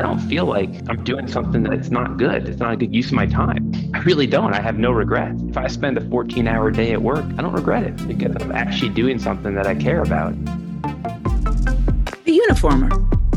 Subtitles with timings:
[0.00, 2.48] I don't feel like I'm doing something that's not good.
[2.48, 3.70] It's not a good use of my time.
[3.92, 4.54] I really don't.
[4.54, 5.34] I have no regret.
[5.50, 8.50] If I spend a 14 hour day at work, I don't regret it because I'm
[8.50, 10.32] actually doing something that I care about.
[12.24, 12.90] The Uniformer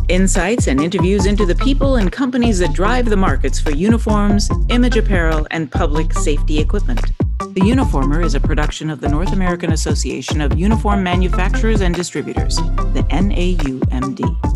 [0.07, 4.95] insights and interviews into the people and companies that drive the markets for uniforms, image
[4.95, 7.01] apparel, and public safety equipment.
[7.39, 12.55] The Uniformer is a production of the North American Association of Uniform Manufacturers and Distributors,
[12.55, 14.52] the NAUMD.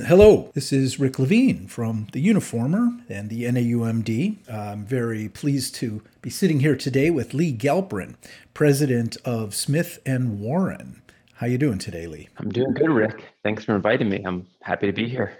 [0.00, 4.48] Hello, this is Rick Levine from the Uniformer and the NAUMD.
[4.48, 8.16] I'm very pleased to be sitting here today with Lee Galperin,
[8.52, 11.02] president of Smith and Warren.
[11.34, 12.28] How you doing today, Lee?
[12.38, 13.24] I'm doing good, Rick.
[13.42, 14.22] Thanks for inviting me.
[14.24, 15.38] I'm happy to be here.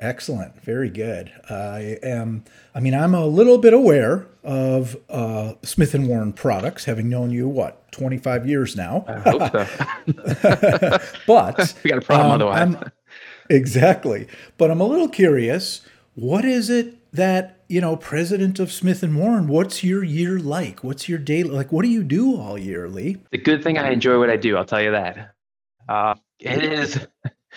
[0.00, 0.62] Excellent.
[0.62, 1.32] Very good.
[1.50, 6.84] I am, I mean, I'm a little bit aware of uh, Smith and Warren products,
[6.84, 9.04] having known you, what, 25 years now?
[9.08, 9.66] I hope so.
[11.26, 12.60] but we got a problem um, otherwise.
[12.60, 12.92] I'm,
[13.50, 14.26] exactly.
[14.56, 15.82] But I'm a little curious.
[16.14, 20.82] What is it that, you know, president of Smith and Warren, what's your year like?
[20.84, 21.72] What's your day like?
[21.72, 23.18] What do you do all year, Lee?
[23.30, 25.34] The good thing I enjoy what I do, I'll tell you that.
[25.88, 27.06] Uh, it is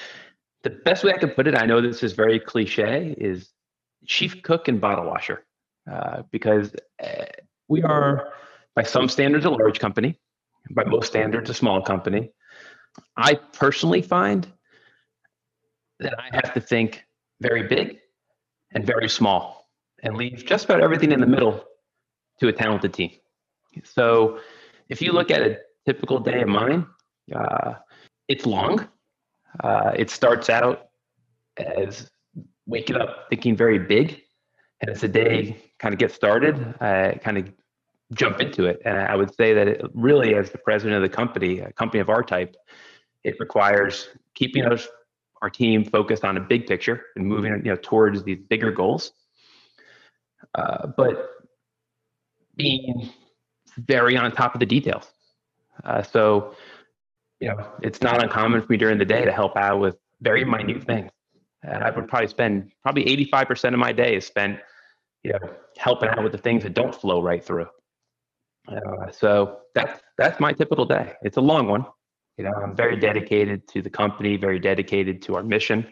[0.63, 3.49] the best way I can put it, I know this is very cliche, is
[4.05, 5.45] chief cook and bottle washer,
[5.91, 7.25] uh, because uh,
[7.67, 8.29] we are,
[8.75, 10.19] by some standards, a large company,
[10.71, 12.31] by most standards, a small company.
[13.17, 14.47] I personally find
[16.01, 17.03] that I have to think
[17.41, 17.97] very big
[18.73, 19.69] and very small,
[20.03, 21.63] and leave just about everything in the middle
[22.39, 23.11] to a talented team.
[23.83, 24.39] So,
[24.89, 26.85] if you look at a typical day of mine,
[27.33, 27.75] uh,
[28.27, 28.87] it's long
[29.59, 30.87] uh, it starts out
[31.57, 32.09] as
[32.65, 34.21] waking up thinking very big,
[34.79, 37.51] and as the day kind of gets started, I kind of
[38.13, 38.81] jump into it.
[38.85, 41.99] And I would say that it really, as the president of the company, a company
[41.99, 42.55] of our type,
[43.23, 44.87] it requires keeping us
[45.41, 49.11] our team focused on a big picture and moving you know towards these bigger goals.
[50.55, 51.29] Uh, but
[52.55, 53.09] being
[53.77, 55.05] very on top of the details.
[55.83, 56.55] Uh, so
[57.41, 60.45] you know, it's not uncommon for me during the day to help out with very
[60.45, 61.11] minute things.
[61.63, 64.59] And I would probably spend probably 85% of my day is spent,
[65.23, 65.39] you know,
[65.77, 67.67] helping out with the things that don't flow right through.
[68.67, 71.13] Uh, so that's that's my typical day.
[71.23, 71.85] It's a long one.
[72.41, 75.85] You know, I'm very dedicated to the company, very dedicated to our mission.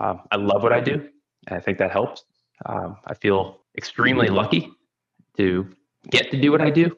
[0.00, 1.08] Um, I love what I do,
[1.46, 2.24] and I think that helps.
[2.66, 4.72] Um, I feel extremely lucky
[5.36, 5.68] to
[6.10, 6.96] get to do what I do.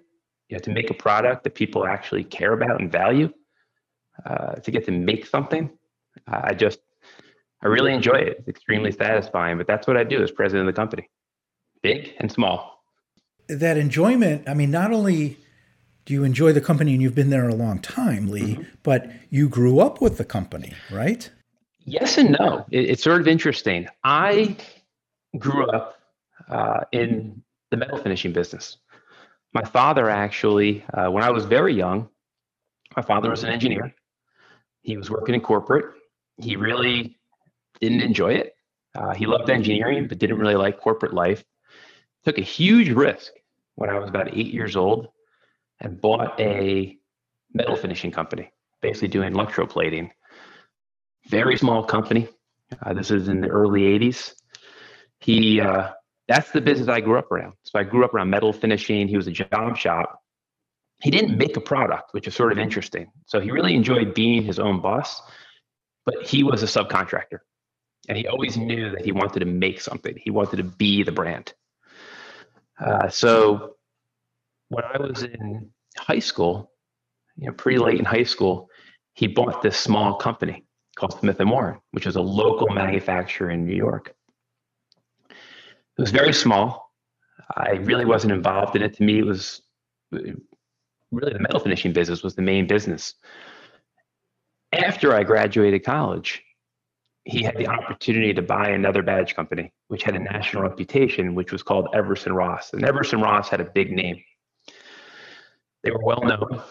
[0.49, 3.29] You know, to make a product that people actually care about and value
[4.25, 5.69] uh, to get to make something.
[6.27, 6.81] I just,
[7.63, 8.37] I really enjoy it.
[8.39, 11.11] It's extremely satisfying, but that's what I do as president of the company,
[11.83, 12.83] big and small.
[13.47, 15.37] That enjoyment, I mean, not only
[16.09, 18.63] you enjoy the company and you've been there a long time, Lee, mm-hmm.
[18.83, 21.31] but you grew up with the company, right?
[21.81, 22.65] Yes and no.
[22.71, 23.89] It, it's sort of interesting.
[24.05, 24.57] I
[25.39, 26.01] grew up
[26.49, 28.79] uh, in the metal finishing business.
[29.53, 32.09] My father actually, uh, when I was very young,
[32.97, 33.95] my father was an engineer.
[34.83, 35.87] He was working in corporate.
[36.39, 37.19] He really
[37.81, 38.55] didn't enjoy it.
[38.95, 41.45] Uh, he loved engineering, but didn't really like corporate life.
[42.25, 43.33] Took a huge risk
[43.77, 45.09] when I was about eight years old
[45.81, 46.97] and bought a
[47.53, 50.11] metal finishing company, basically doing electroplating.
[51.29, 52.29] Very small company.
[52.83, 54.35] Uh, this is in the early 80s.
[55.21, 55.91] He, uh,
[56.29, 57.55] that's the business I grew up around.
[57.65, 59.09] So I grew up around metal finishing.
[59.09, 60.21] He was a job shop
[61.01, 63.11] he didn't make a product, which is sort of interesting.
[63.27, 65.23] So he really enjoyed being his own boss,
[66.05, 67.39] but he was a subcontractor.
[68.09, 71.13] And he always knew that he wanted to make something, he wanted to be the
[71.13, 71.55] brand.
[72.79, 73.77] Uh, so
[74.71, 76.73] when I was in high school,
[77.37, 78.69] you know, pretty late in high school,
[79.15, 80.65] he bought this small company
[80.97, 84.15] called Smith and Warren, which was a local manufacturer in New York.
[85.29, 86.93] It was very small.
[87.57, 88.95] I really wasn't involved in it.
[88.95, 89.61] To me, it was
[90.13, 93.15] really the metal finishing business was the main business.
[94.73, 96.43] After I graduated college,
[97.25, 101.51] he had the opportunity to buy another badge company, which had a national reputation, which
[101.51, 102.73] was called Everson Ross.
[102.73, 104.23] And Everson Ross had a big name.
[105.83, 106.63] They were well known.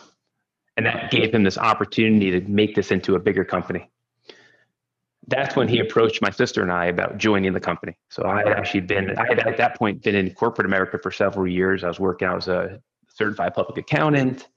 [0.78, 3.90] And that gave him this opportunity to make this into a bigger company.
[5.28, 7.98] That's when he approached my sister and I about joining the company.
[8.10, 11.12] So I had actually been, I had at that point been in corporate America for
[11.12, 11.84] several years.
[11.84, 14.48] I was working, I was a certified public accountant,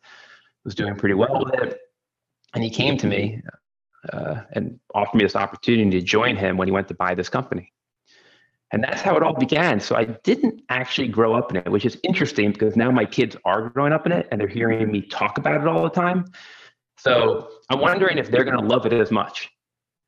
[0.64, 1.80] was doing pretty well with it.
[2.54, 3.42] And he came to me
[4.12, 7.28] uh, and offered me this opportunity to join him when he went to buy this
[7.28, 7.72] company.
[8.72, 9.80] And that's how it all began.
[9.80, 13.36] So I didn't actually grow up in it, which is interesting because now my kids
[13.44, 16.24] are growing up in it and they're hearing me talk about it all the time.
[16.96, 19.50] So I'm wondering if they're going to love it as much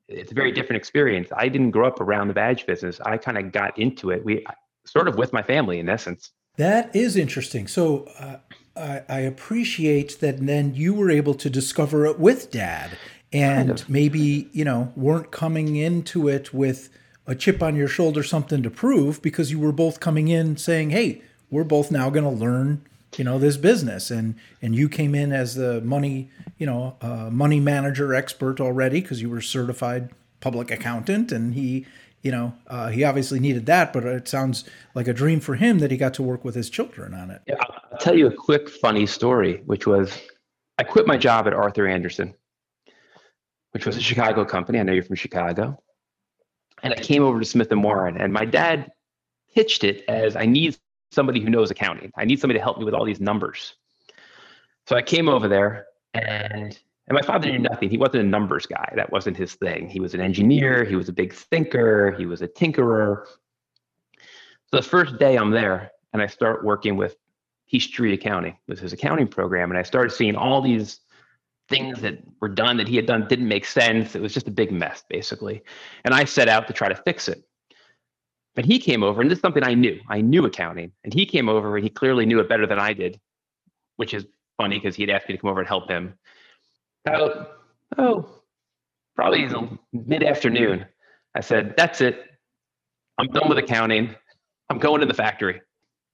[0.09, 1.29] it's a very different experience.
[1.35, 3.01] I didn't grow up around the badge business.
[3.01, 4.25] I kind of got into it.
[4.25, 4.45] We
[4.87, 6.31] sort of with my family in essence.
[6.57, 7.67] That is interesting.
[7.67, 8.37] So uh,
[8.77, 10.39] I, I, appreciate that.
[10.47, 12.97] Then you were able to discover it with dad,
[13.33, 13.89] and kind of.
[13.89, 16.91] maybe you know weren't coming into it with
[17.27, 20.91] a chip on your shoulder, something to prove, because you were both coming in saying,
[20.91, 22.85] "Hey, we're both now going to learn."
[23.17, 26.29] you know this business and and you came in as the money
[26.59, 30.11] you know uh, money manager expert already because you were certified
[30.41, 31.87] public accountant and he
[32.25, 35.79] you know, uh, he obviously needed that, but it sounds like a dream for him
[35.81, 37.43] that he got to work with his children on it.
[37.47, 37.57] Yeah,
[37.93, 40.19] I'll tell you a quick funny story, which was
[40.79, 42.35] I quit my job at Arthur Andersen,
[43.73, 44.81] which was a Chicago company.
[44.81, 45.79] I know you're from Chicago.
[46.85, 48.93] And I came over to Smith and Warren, and my dad
[49.55, 50.77] pitched it as I need
[51.11, 52.13] somebody who knows accounting.
[52.17, 53.75] I need somebody to help me with all these numbers.
[54.87, 57.91] So I came over there and and my father knew nothing.
[57.91, 58.91] He wasn't a numbers guy.
[58.97, 59.89] That wasn't his thing.
[59.89, 60.85] He was an engineer.
[60.85, 62.13] He was a big thinker.
[62.13, 63.27] He was a tinkerer.
[64.71, 67.17] So the first day I'm there and I start working with
[67.69, 69.71] Peachtree Accounting, with his accounting program.
[69.71, 71.01] And I started seeing all these
[71.69, 74.15] things that were done that he had done didn't make sense.
[74.15, 75.63] It was just a big mess, basically.
[76.05, 77.43] And I set out to try to fix it.
[78.55, 79.99] But he came over, and this is something I knew.
[80.09, 80.93] I knew accounting.
[81.03, 83.21] And he came over and he clearly knew it better than I did,
[83.97, 84.27] which is
[84.57, 86.15] funny because he had asked me to come over and help him
[87.05, 87.59] about
[87.99, 88.29] oh
[89.15, 89.49] probably
[89.93, 90.87] mid afternoon.
[91.35, 92.25] I said, "That's it.
[93.19, 94.15] I'm done with accounting.
[94.71, 95.61] I'm going to the factory,"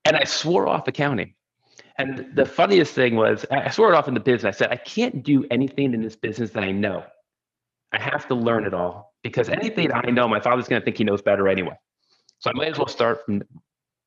[0.04, 1.34] and I swore off accounting.
[2.00, 4.54] And the funniest thing was, I swore it off in the business.
[4.54, 7.04] I said, "I can't do anything in this business that I know.
[7.92, 10.96] I have to learn it all because anything I know, my father's going to think
[10.96, 11.76] he knows better anyway.
[12.38, 13.42] So I might as well start from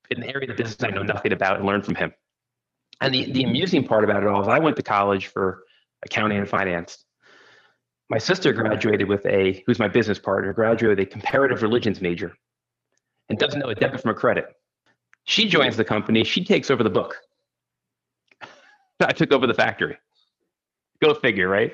[0.10, 2.12] in the area of the business I know nothing about and learn from him."
[3.00, 5.64] And the, the amusing part about it all is I went to college for
[6.04, 7.06] accounting and finance.
[8.10, 12.34] My sister graduated with a, who's my business partner, graduated with a comparative religions major
[13.30, 14.46] and doesn't know a debit from a credit.
[15.26, 17.18] She joins the company, she takes over the book.
[19.00, 19.98] I took over the factory.
[21.02, 21.74] Go figure, right?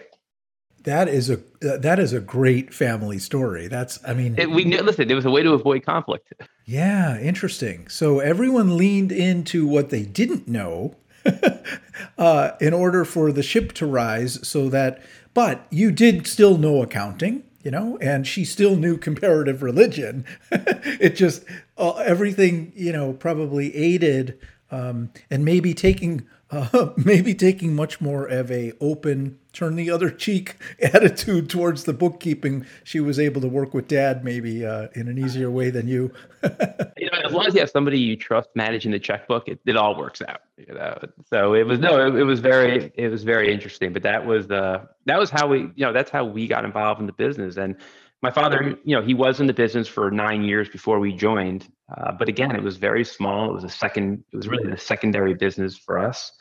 [0.83, 3.67] That is a that is a great family story.
[3.67, 5.11] That's I mean it, we listen.
[5.11, 6.33] It was a way to avoid conflict.
[6.65, 7.87] Yeah, interesting.
[7.89, 10.95] So everyone leaned into what they didn't know
[12.17, 15.01] uh, in order for the ship to rise so that,
[15.33, 20.25] but you did still know accounting, you know, and she still knew comparative religion.
[20.51, 21.43] it just,
[21.77, 24.39] uh, everything, you know, probably aided
[24.71, 30.09] um, and maybe taking uh, maybe taking much more of a open turn the other
[30.25, 35.07] cheek attitude towards the bookkeeping she was able to work with dad maybe uh, in
[35.07, 36.11] an easier way than you.
[36.97, 39.77] You know as long as you have somebody you trust managing the checkbook it, it
[39.77, 40.97] all works out you know?
[41.29, 44.47] So it was no it, it was very it was very interesting but that was
[44.47, 47.57] the that was how we you know that's how we got involved in the business.
[47.57, 47.75] And
[48.21, 51.67] my father, you know, he was in the business for nine years before we joined.
[51.95, 53.49] Uh, but again, it was very small.
[53.49, 56.31] It was a second, it was really the secondary business for us.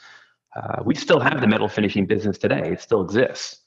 [0.56, 2.70] Uh, we still have the metal finishing business today.
[2.72, 3.58] It still exists.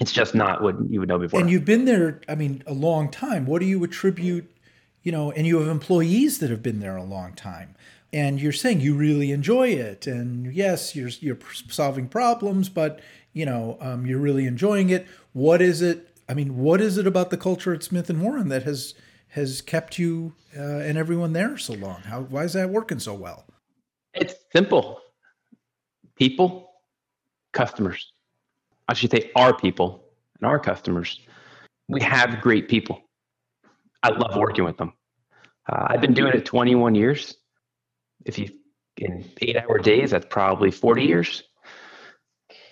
[0.00, 1.40] It's just not what you would know before.
[1.40, 3.46] And you've been there, I mean, a long time.
[3.46, 4.50] What do you attribute,
[5.02, 7.76] you know, and you have employees that have been there a long time.
[8.12, 10.06] And you're saying you really enjoy it.
[10.06, 11.38] And yes, you're, you're
[11.68, 13.00] solving problems, but,
[13.32, 15.06] you know, um, you're really enjoying it.
[15.32, 18.48] What is it I mean, what is it about the culture at Smith and Warren
[18.48, 18.94] that has
[19.32, 22.02] has kept you uh, and everyone there so long?
[22.02, 23.44] How why is that working so well?
[24.14, 25.00] It's simple.
[26.16, 26.70] People,
[27.52, 28.12] customers.
[28.88, 30.04] I should say our people
[30.38, 31.20] and our customers.
[31.88, 33.00] We have great people.
[34.02, 34.92] I love working with them.
[35.68, 37.36] Uh, I've been doing it 21 years.
[38.24, 38.50] If you
[38.98, 41.42] in eight hour days, that's probably 40 years.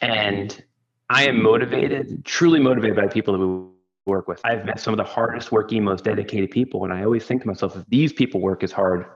[0.02, 0.62] And
[1.08, 3.70] I am motivated, truly motivated by people that we
[4.06, 4.40] work with.
[4.44, 6.84] I've met some of the hardest working, most dedicated people.
[6.84, 9.06] And I always think to myself, if these people work as hard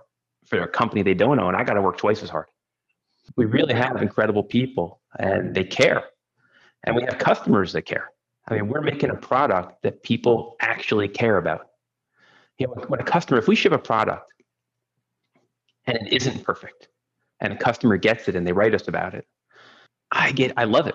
[0.46, 2.46] for a company they don't own, I got to work twice as hard.
[3.36, 6.04] We really have incredible people and they care.
[6.84, 8.10] And we have customers that care.
[8.46, 11.68] I mean, we're making a product that people actually care about.
[12.58, 14.30] You know, when a customer, if we ship a product
[15.86, 16.88] and it isn't perfect
[17.40, 19.26] and a customer gets it and they write us about it,
[20.12, 20.94] I get, I love it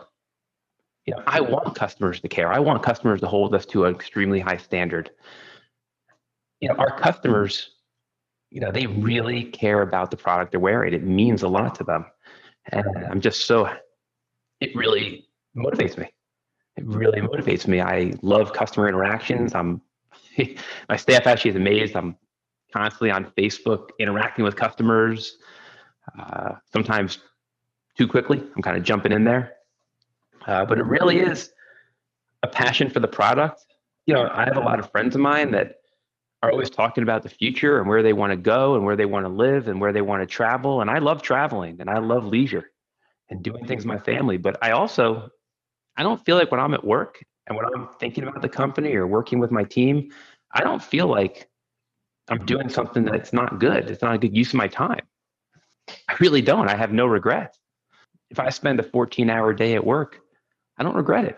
[1.10, 2.54] you know, I want customers to care.
[2.54, 5.10] I want customers to hold us to an extremely high standard.
[6.60, 7.72] You know, our customers,
[8.52, 10.94] you know, they really care about the product they're wearing.
[10.94, 12.06] It means a lot to them.
[12.72, 13.74] And I'm just so,
[14.62, 15.26] it really
[15.58, 16.12] motivates me.
[16.78, 17.82] It really motivates me.
[17.82, 19.56] I love customer interactions.
[19.56, 19.82] I'm,
[20.90, 21.96] my staff actually is amazed.
[21.96, 22.18] I'm
[22.72, 25.38] constantly on Facebook interacting with customers.
[26.20, 27.18] Uh, sometimes
[27.98, 28.44] too quickly.
[28.56, 29.56] I'm kind of jumping in there.
[30.48, 31.52] Uh, but it really is
[32.44, 33.66] a passion for the product.
[34.06, 35.76] You know, I have a lot of friends of mine that
[36.42, 39.06] are always talking about the future and where they want to go and where they
[39.06, 40.82] want to live and where they want to travel.
[40.82, 42.72] And I love traveling and I love leisure
[43.30, 44.38] and doing things with my family.
[44.38, 45.30] But I also,
[45.98, 48.96] I don't feel like when I'm at work and when I'm thinking about the company
[48.96, 50.12] or working with my team,
[50.52, 51.50] I don't feel like
[52.30, 53.90] I'm doing something that's not good.
[53.90, 55.02] It's not a good use of my time.
[56.08, 56.70] I really don't.
[56.70, 57.58] I have no regrets.
[58.30, 60.22] If I spend a 14 hour day at work,
[60.80, 61.38] I don't regret it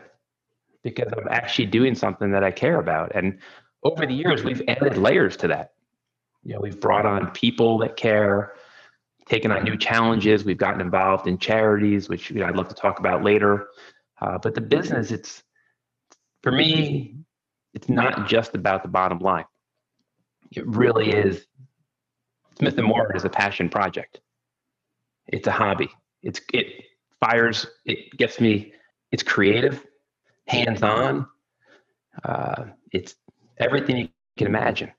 [0.84, 3.12] because I'm actually doing something that I care about.
[3.16, 3.40] And
[3.84, 5.74] over the years, we've added layers to that.
[6.44, 8.54] You know, we've brought on people that care,
[9.28, 10.44] taken on new challenges.
[10.44, 13.68] We've gotten involved in charities, which you know, I'd love to talk about later.
[14.20, 15.44] Uh, but the business, it's
[16.42, 17.16] for me,
[17.74, 19.46] it's not just about the bottom line.
[20.52, 21.46] It really is.
[22.58, 24.20] Smith and Warren is a passion project.
[25.28, 25.90] It's a hobby.
[26.22, 26.68] It's it
[27.20, 27.66] fires.
[27.86, 28.74] It gets me.
[29.12, 29.86] It's creative,
[30.48, 31.28] hands on.
[32.24, 33.16] Uh, it's
[33.58, 34.92] everything you can imagine.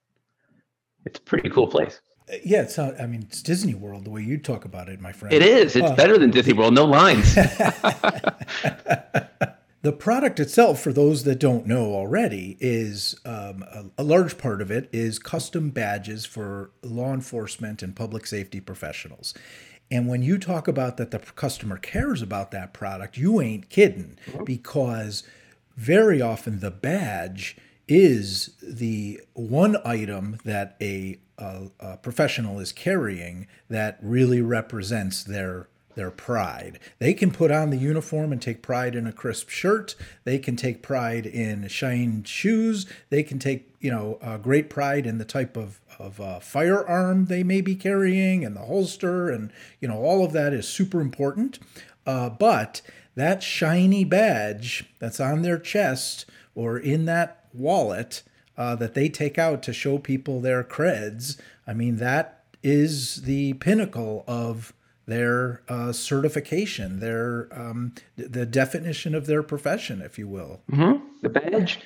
[1.05, 2.01] It's a pretty cool place.
[2.31, 5.01] Uh, yeah, it's not, I mean, it's Disney World the way you talk about it,
[5.01, 5.35] my friend.
[5.35, 5.75] It is.
[5.77, 6.75] It's uh, better than Disney World.
[6.75, 7.35] No lines.
[9.83, 14.63] the product itself, for those that don't know already, is um, a, a, large part
[14.63, 19.35] of it is custom badges for law enforcement and public safety professionals.
[19.93, 24.19] And when you talk about that the customer cares about that product, you ain't kidding.
[24.43, 25.23] Because
[25.77, 33.47] very often the badge is the one item that a, a, a, professional is carrying
[33.69, 36.79] that really represents their their pride.
[36.99, 39.95] They can put on the uniform and take pride in a crisp shirt.
[40.25, 42.87] They can take pride in shined shoes.
[43.11, 47.27] They can take you know uh, great pride in the type of of uh, firearm
[47.27, 51.01] they may be carrying and the holster and you know all of that is super
[51.01, 51.59] important.
[52.07, 52.83] Uh, but
[53.15, 58.23] that shiny badge that's on their chest or in that wallet
[58.57, 63.55] uh, that they take out to show people their creds, I mean, that is the
[63.55, 64.73] pinnacle of
[65.13, 70.63] their uh, certification, their um, the definition of their profession, if you will.
[70.71, 71.05] Mm-hmm.
[71.23, 71.81] The badge,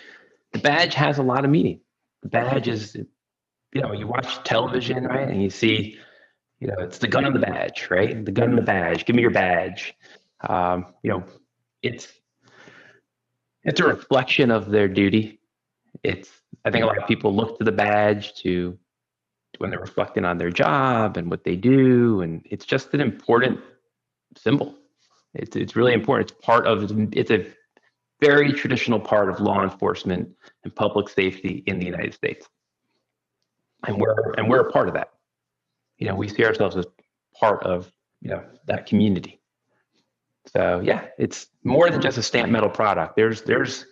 [0.52, 1.80] the badge has a lot of meaning.
[2.22, 5.98] The badge is, you know, you watch television, right, and you see,
[6.60, 8.24] you know, it's the gun on the badge, right?
[8.24, 9.04] The gun on the badge.
[9.04, 9.94] Give me your badge.
[10.48, 11.24] Um, you know,
[11.82, 12.08] it's
[13.64, 15.40] it's a reflection of their duty
[16.02, 16.30] it's
[16.64, 18.78] I think a lot of people look to the badge to
[19.58, 23.60] when they're reflecting on their job and what they do, and it's just an important
[24.36, 24.74] symbol.
[25.34, 26.30] It's it's really important.
[26.30, 27.46] It's part of it's a
[28.20, 30.30] very traditional part of law enforcement
[30.64, 32.48] and public safety in the United States,
[33.86, 35.10] and we're and we're a part of that.
[35.98, 36.86] You know, we see ourselves as
[37.38, 39.40] part of you know that community.
[40.54, 43.16] So yeah, it's more than just a stamp metal product.
[43.16, 43.86] There's there's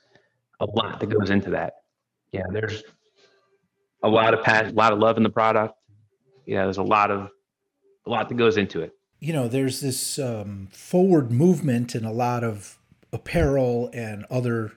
[0.61, 1.75] a lot that goes into that
[2.35, 2.83] yeah, there's
[4.05, 5.75] a lot of passion, a lot of love in the product.
[6.47, 7.31] Yeah, there's a lot of
[8.07, 8.93] a lot that goes into it.
[9.19, 12.79] You know, there's this um, forward movement in a lot of
[13.13, 14.73] apparel and other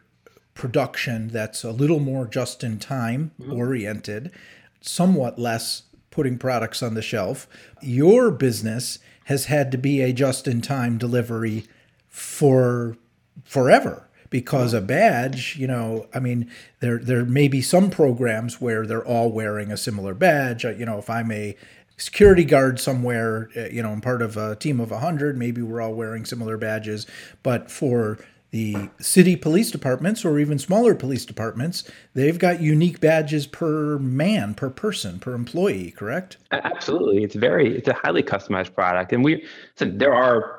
[0.53, 3.51] production that's a little more just in time mm-hmm.
[3.51, 4.31] oriented,
[4.79, 7.48] somewhat less putting products on the shelf.
[7.81, 11.65] Your business has had to be a just in time delivery
[12.07, 12.96] for
[13.43, 18.86] forever because a badge, you know, I mean, there there may be some programs where
[18.86, 20.65] they're all wearing a similar badge.
[20.65, 21.55] Uh, you know, if I'm a
[21.98, 25.81] security guard somewhere, uh, you know, I'm part of a team of 100, maybe we're
[25.81, 27.07] all wearing similar badges,
[27.43, 28.19] but for
[28.51, 34.53] the city police departments or even smaller police departments, they've got unique badges per man,
[34.53, 36.38] per person, per employee, correct?
[36.51, 37.24] Absolutely.
[37.24, 39.12] It's very it's a highly customized product.
[39.12, 40.56] And we so there are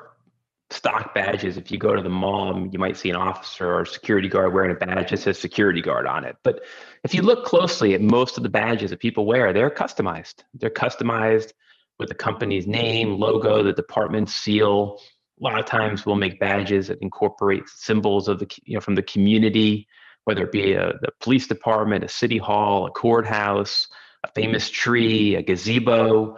[0.71, 1.57] stock badges.
[1.57, 4.71] If you go to the mall, you might see an officer or security guard wearing
[4.71, 6.35] a badge that says security guard on it.
[6.43, 6.61] But
[7.03, 10.43] if you look closely at most of the badges that people wear, they're customized.
[10.53, 11.53] They're customized
[11.97, 14.99] with the company's name, logo, the department seal.
[15.39, 18.95] A lot of times we'll make badges that incorporate symbols of the you know from
[18.95, 19.87] the community,
[20.25, 23.87] whether it be a, the police department, a city hall, a courthouse,
[24.23, 26.37] a famous tree, a gazebo,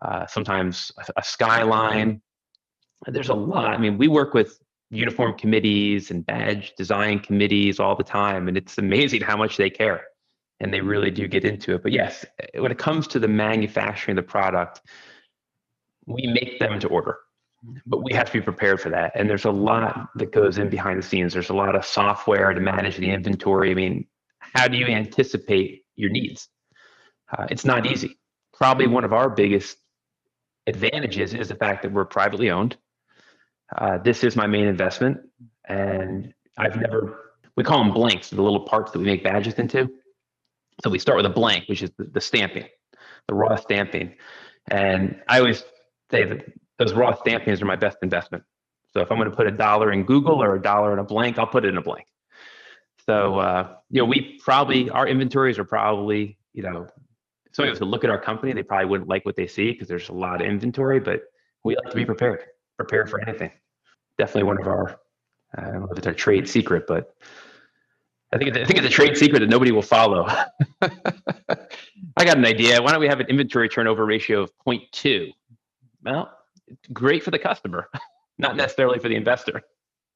[0.00, 2.20] uh, sometimes a, a skyline
[3.08, 3.70] there's a lot.
[3.70, 4.58] I mean, we work with
[4.90, 9.70] uniform committees and badge design committees all the time, and it's amazing how much they
[9.70, 10.04] care
[10.60, 11.82] and they really do get into it.
[11.82, 14.82] But yes, when it comes to the manufacturing of the product,
[16.06, 17.18] we make them to order,
[17.86, 19.12] but we have to be prepared for that.
[19.14, 21.32] And there's a lot that goes in behind the scenes.
[21.32, 23.70] There's a lot of software to manage the inventory.
[23.70, 24.06] I mean,
[24.38, 26.48] how do you anticipate your needs?
[27.36, 28.18] Uh, it's not easy.
[28.52, 29.78] Probably one of our biggest
[30.66, 32.76] advantages is the fact that we're privately owned
[33.76, 35.18] uh, this is my main investment,
[35.68, 37.24] and I've never
[37.56, 39.88] we call them blanks, the little parts that we make badges into.
[40.82, 42.66] So we start with a blank, which is the, the stamping,
[43.28, 44.14] the raw stamping.
[44.68, 45.62] And I always
[46.10, 46.44] say that
[46.78, 48.42] those raw stampings are my best investment.
[48.92, 51.04] So if I'm going to put a dollar in Google or a dollar in a
[51.04, 52.06] blank, I'll put it in a blank.
[53.06, 56.86] So uh, you know, we probably our inventories are probably you know,
[57.46, 59.72] if somebody was to look at our company, they probably wouldn't like what they see
[59.72, 61.00] because there's a lot of inventory.
[61.00, 61.22] But
[61.64, 62.44] we like to be prepared,
[62.76, 63.50] prepared for anything.
[64.18, 64.98] Definitely one of our
[65.56, 67.14] I don't know if it's our trade secret, but
[68.32, 70.26] I think I think it's a trade secret that nobody will follow.
[70.82, 72.82] I got an idea.
[72.82, 75.32] Why don't we have an inventory turnover ratio of 0.2?
[76.04, 76.36] Well,
[76.92, 77.88] great for the customer,
[78.38, 79.62] not necessarily for the investor.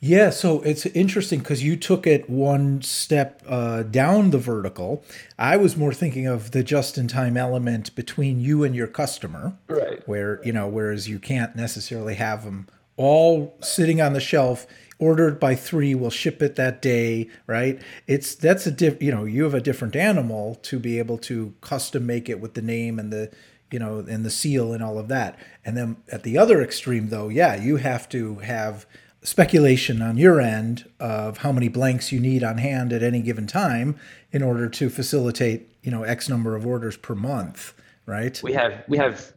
[0.00, 5.04] Yeah, so it's interesting because you took it one step uh, down the vertical.
[5.36, 10.06] I was more thinking of the just-in-time element between you and your customer, right?
[10.06, 14.68] Where you know, whereas you can't necessarily have them all sitting on the shelf,
[15.00, 17.80] ordered by three, we'll ship it that day, right?
[18.06, 19.02] It's that's a diff.
[19.02, 22.54] You know, you have a different animal to be able to custom make it with
[22.54, 23.32] the name and the
[23.72, 25.36] you know and the seal and all of that.
[25.64, 28.86] And then at the other extreme, though, yeah, you have to have
[29.28, 33.46] speculation on your end of how many blanks you need on hand at any given
[33.46, 33.96] time
[34.32, 37.74] in order to facilitate, you know, X number of orders per month,
[38.06, 38.40] right?
[38.42, 39.32] We have we have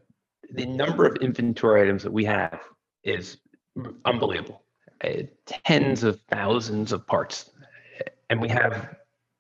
[0.54, 2.60] the number of inventory items that we have
[3.04, 3.38] is
[4.06, 4.64] unbelievable.
[5.04, 7.50] Uh, tens of thousands of parts.
[8.30, 8.96] And we have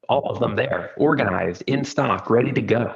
[0.10, 2.96] all of them there, organized, in stock, ready to go.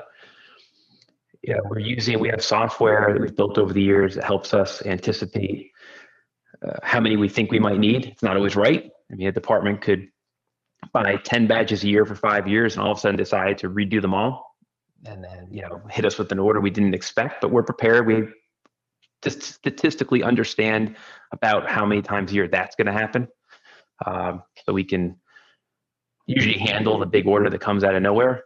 [1.41, 4.85] Yeah, we're using we have software that we've built over the years that helps us
[4.85, 5.71] anticipate
[6.65, 8.05] uh, how many we think we might need.
[8.05, 8.91] It's not always right.
[9.11, 10.07] I mean, a department could
[10.93, 13.69] buy 10 badges a year for five years and all of a sudden decide to
[13.69, 14.55] redo them all
[15.05, 18.07] and then, you know, hit us with an order we didn't expect, but we're prepared.
[18.07, 18.27] We
[19.21, 20.95] just statistically understand
[21.31, 23.27] about how many times a year that's going to happen.
[24.05, 25.17] Um, so we can
[26.27, 28.43] usually handle the big order that comes out of nowhere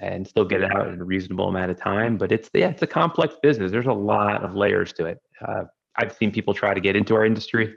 [0.00, 2.16] and still get it out in a reasonable amount of time.
[2.16, 3.70] But it's yeah, it's a complex business.
[3.70, 5.18] There's a lot of layers to it.
[5.46, 5.64] Uh,
[5.98, 7.74] I've seen people try to get into our industry.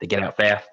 [0.00, 0.68] They get out fast.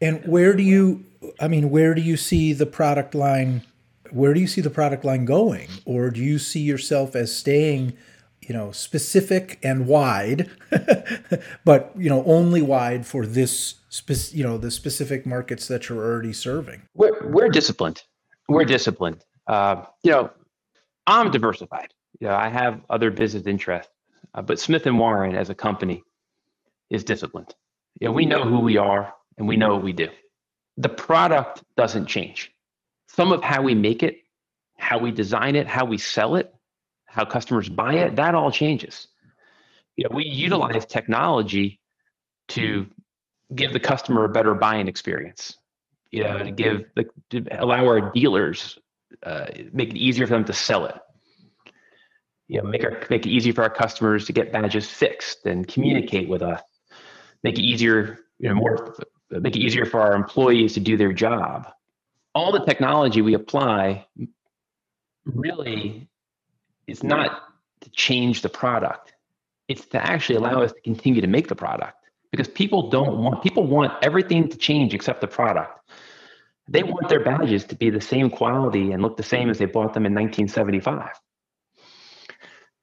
[0.00, 1.04] And where do you
[1.38, 3.62] I mean, where do you see the product line
[4.10, 5.68] where do you see the product line going?
[5.84, 7.94] Or do you see yourself as staying,
[8.42, 10.50] you know, specific and wide,
[11.64, 16.04] but you know, only wide for this spe- you know, the specific markets that you're
[16.04, 16.82] already serving?
[16.94, 18.02] We're we're disciplined.
[18.48, 19.24] We're disciplined.
[19.46, 20.30] Uh, you know,
[21.06, 21.94] I'm diversified.
[22.20, 23.90] You know, I have other business interests,
[24.34, 26.02] uh, but Smith and Warren as a company
[26.92, 27.52] is disciplined.
[28.00, 30.08] Know, we know who we are and we know what we do.
[30.76, 32.52] The product doesn't change.
[33.08, 34.18] Some of how we make it,
[34.76, 36.54] how we design it, how we sell it,
[37.06, 39.08] how customers buy it, that all changes.
[39.96, 41.80] You know, we utilize technology
[42.48, 42.86] to
[43.54, 45.56] give the customer a better buying experience.
[46.10, 48.78] You know, to give the to allow our dealers
[49.22, 50.96] uh, make it easier for them to sell it.
[52.48, 55.66] You know, make our make it easier for our customers to get badges fixed and
[55.66, 56.60] communicate with us
[57.42, 58.96] make it easier, you know, more
[59.30, 61.68] make it easier for our employees to do their job.
[62.34, 64.06] All the technology we apply
[65.24, 66.08] really
[66.86, 67.42] is not
[67.80, 69.14] to change the product.
[69.68, 71.96] It's to actually allow us to continue to make the product
[72.30, 75.78] because people don't want people want everything to change except the product.
[76.68, 79.66] They want their badges to be the same quality and look the same as they
[79.66, 81.10] bought them in 1975.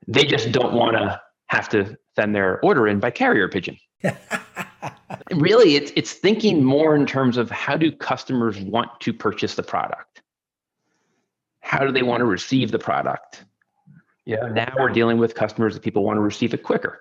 [0.08, 3.78] They just don't want to have to send their order in by carrier pigeon.
[5.32, 9.63] really, it's it's thinking more in terms of how do customers want to purchase the
[9.63, 10.22] product?
[11.62, 13.46] How do they want to receive the product?
[14.26, 17.00] Yeah, now we're dealing with customers that people want to receive it quicker.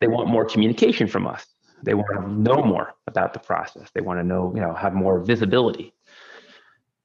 [0.00, 1.46] They want more communication from us.
[1.82, 3.90] They want to know more about the process.
[3.94, 5.94] They want to know, you know, have more visibility.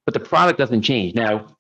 [0.06, 1.16] But the product doesn't change.
[1.16, 1.56] Now,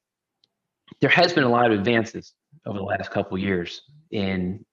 [1.01, 2.33] there has been a lot of advances
[2.65, 4.65] over the last couple years in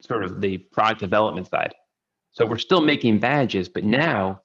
[0.00, 1.74] sort of the product development side.
[2.32, 4.42] So we're still making badges, but now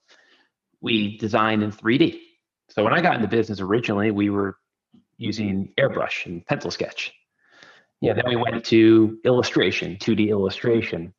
[0.80, 2.20] we design in 3D.
[2.70, 4.56] So when I got into business originally, we were
[5.16, 7.12] using airbrush and pencil sketch.
[8.00, 11.14] Yeah, then we went to illustration, 2D illustration.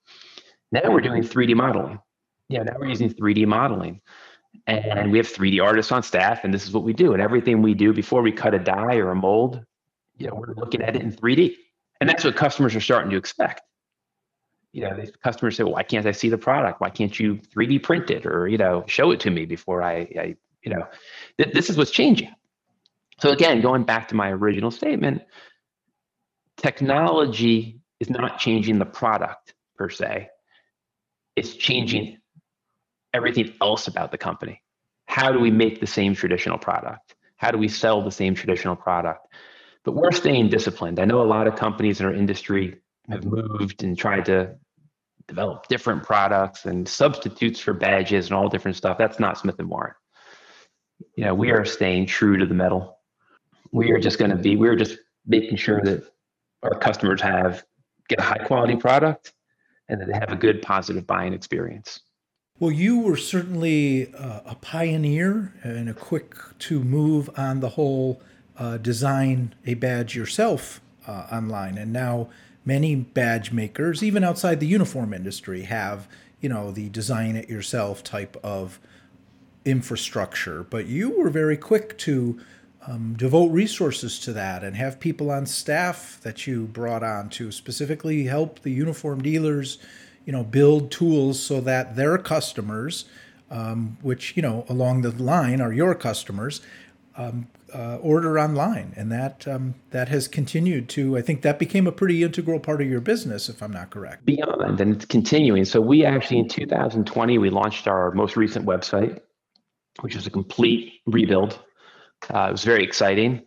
[0.71, 1.99] Now we're doing 3D modeling.
[2.49, 4.01] Yeah, now we're using 3D modeling.
[4.67, 7.13] And we have 3D artists on staff, and this is what we do.
[7.13, 9.63] And everything we do before we cut a die or a mold,
[10.17, 11.55] you know, we're looking at it in 3D.
[11.99, 13.61] And that's what customers are starting to expect
[14.75, 16.81] you know, these customers say, why can't I see the product?
[16.81, 19.95] Why can't you 3D print it or, you know, show it to me before I,
[20.19, 20.85] I you know,
[21.37, 22.35] th- this is what's changing.
[23.21, 25.21] So again, going back to my original statement,
[26.57, 30.27] technology is not changing the product per se.
[31.37, 32.17] It's changing
[33.13, 34.61] everything else about the company.
[35.07, 37.15] how do we make the same traditional product?
[37.37, 39.27] How do we sell the same traditional product?
[39.85, 40.99] But we're staying disciplined.
[40.99, 44.55] I know a lot of companies in our industry have moved and tried to
[45.27, 48.97] develop different products and substitutes for badges and all different stuff.
[48.97, 49.93] That's not Smith and Warren.
[51.15, 52.99] You know, we are staying true to the metal.
[53.71, 56.03] We are just going to be, we're just making sure that
[56.63, 57.65] our customers have
[58.07, 59.33] get a high quality product
[59.89, 61.99] and that they have a good positive buying experience.
[62.59, 68.21] Well, you were certainly uh, a pioneer and a quick to move on the whole
[68.57, 71.77] uh, design a badge yourself uh, online.
[71.77, 72.29] And now
[72.65, 76.07] many badge makers, even outside the uniform industry, have,
[76.41, 78.79] you know, the design it yourself type of
[79.63, 80.63] infrastructure.
[80.63, 82.39] But you were very quick to
[82.87, 87.51] um, devote resources to that and have people on staff that you brought on to
[87.51, 89.79] specifically help the uniform dealers
[90.25, 93.05] you know build tools so that their customers
[93.49, 96.61] um, which you know along the line are your customers
[97.17, 98.93] um, uh, order online.
[98.95, 102.81] And that um, that has continued to i think that became a pretty integral part
[102.81, 104.25] of your business if i'm not correct.
[104.25, 105.65] Beyond and it's continuing.
[105.65, 109.19] So we actually in 2020 we launched our most recent website
[110.01, 111.59] which was a complete rebuild.
[112.33, 113.45] Uh, it was very exciting.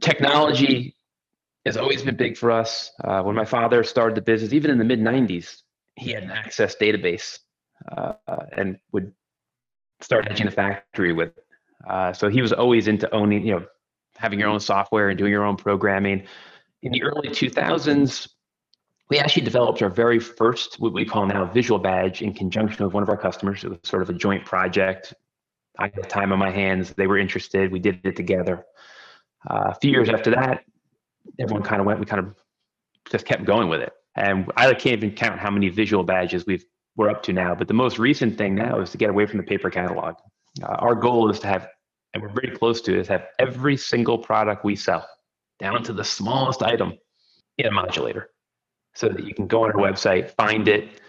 [0.00, 0.96] Technology
[1.64, 2.90] has always been big for us.
[3.02, 5.62] Uh, when my father started the business even in the mid 90s
[5.96, 7.38] he had an access database
[7.90, 8.12] uh,
[8.56, 9.12] and would
[10.00, 11.32] start edging the factory with.
[11.86, 13.66] Uh, so he was always into owning, you know,
[14.16, 16.26] having your own software and doing your own programming.
[16.82, 18.28] In the early 2000s,
[19.08, 22.94] we actually developed our very first, what we call now visual badge in conjunction with
[22.94, 23.62] one of our customers.
[23.62, 25.14] It was sort of a joint project.
[25.78, 26.92] I had time on my hands.
[26.94, 27.70] They were interested.
[27.70, 28.64] We did it together.
[29.48, 30.64] Uh, a few years after that,
[31.38, 32.34] everyone kind of went, we kind of
[33.10, 33.92] just kept going with it.
[34.16, 36.64] And I can't even count how many visual badges we've
[36.96, 37.54] we're up to now.
[37.54, 40.14] But the most recent thing now is to get away from the paper catalog.
[40.62, 41.68] Uh, our goal is to have,
[42.14, 45.06] and we're very close to, is have every single product we sell,
[45.58, 46.94] down to the smallest item,
[47.58, 48.30] in a modulator,
[48.94, 51.00] so that you can go on our website, find it,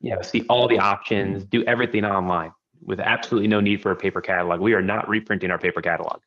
[0.00, 3.96] you know, see all the options, do everything online with absolutely no need for a
[3.96, 4.60] paper catalog.
[4.60, 6.20] We are not reprinting our paper catalog.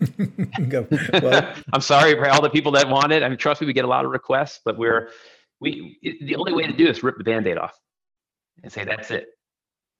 [1.22, 3.22] well, I'm sorry for all the people that want it.
[3.22, 5.10] I mean, trust me, we get a lot of requests, but we're
[5.60, 7.78] we the only way to do this rip the band-aid off
[8.62, 9.26] and say that's it.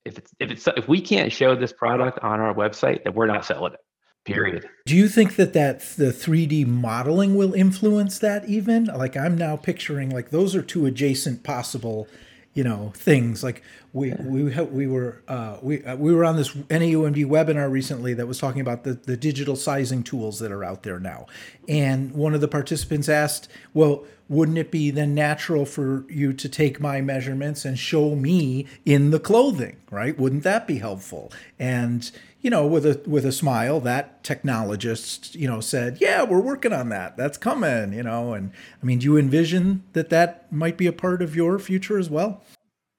[0.06, 3.26] If it's if it's if we can't show this product on our website, then we're
[3.26, 3.80] not selling it.
[4.24, 4.68] Period.
[4.86, 8.86] Do you think that that the 3D modeling will influence that even?
[8.86, 12.08] Like I'm now picturing like those are two adjacent possible
[12.56, 13.62] you know things like
[13.96, 14.22] we yeah.
[14.22, 18.38] we we were uh, we uh, we were on this NAUMD webinar recently that was
[18.38, 21.26] talking about the the digital sizing tools that are out there now,
[21.66, 26.48] and one of the participants asked, "Well, wouldn't it be then natural for you to
[26.48, 30.18] take my measurements and show me in the clothing, right?
[30.18, 32.10] Wouldn't that be helpful?" And
[32.42, 36.74] you know, with a with a smile, that technologist, you know, said, "Yeah, we're working
[36.74, 37.16] on that.
[37.16, 40.92] That's coming." You know, and I mean, do you envision that that might be a
[40.92, 42.44] part of your future as well?